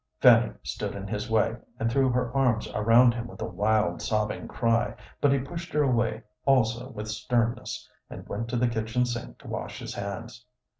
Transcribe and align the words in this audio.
Fanny 0.19 0.51
stood 0.63 0.95
in 0.95 1.07
his 1.07 1.29
way, 1.29 1.57
and 1.79 1.91
threw 1.91 2.09
her 2.09 2.35
arms 2.35 2.67
around 2.73 3.13
him 3.13 3.27
with 3.27 3.39
a 3.39 3.45
wild, 3.47 4.01
sobbing 4.01 4.47
cry, 4.47 4.95
but 5.21 5.31
he 5.31 5.37
pushed 5.37 5.71
her 5.73 5.83
away 5.83 6.23
also 6.43 6.89
with 6.89 7.07
sternness, 7.07 7.87
and 8.09 8.27
went 8.27 8.47
to 8.47 8.55
the 8.55 8.67
kitchen 8.67 9.05
sink 9.05 9.37
to 9.37 9.47
wash 9.47 9.77
his 9.77 9.93
hands. 9.93 10.43